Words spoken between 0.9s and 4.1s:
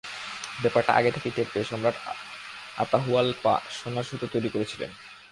আগে থেকেই টের পেয়ে সম্রাট আতাহুয়াল্পা সোনার